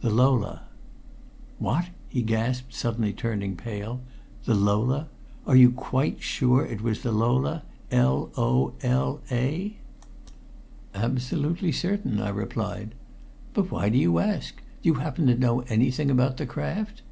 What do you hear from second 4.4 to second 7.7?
"The Lola? Are you quite sure it was the Lola